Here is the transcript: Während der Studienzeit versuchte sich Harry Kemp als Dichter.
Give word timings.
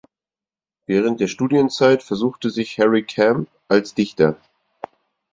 Während 0.87 1.19
der 1.19 1.27
Studienzeit 1.27 2.01
versuchte 2.01 2.49
sich 2.49 2.79
Harry 2.79 3.03
Kemp 3.03 3.47
als 3.67 3.93
Dichter. 3.93 4.35